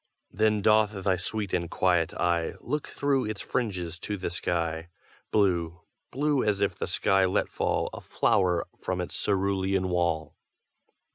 [0.31, 4.89] Then doth thy sweet and quiet eye Look through its fringes to the sky,
[5.29, 10.33] Blue blue as if that sky let fall A flower from its cerulean wall.